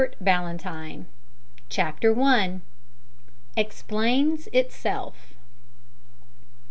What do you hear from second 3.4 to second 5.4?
EXPLAINS ITSELF.